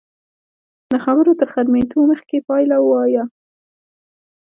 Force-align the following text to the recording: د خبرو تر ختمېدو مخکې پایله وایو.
د 0.91 0.93
خبرو 1.05 1.31
تر 1.39 1.47
ختمېدو 1.53 1.99
مخکې 2.11 2.37
پایله 2.47 2.77
وایو. 2.81 3.23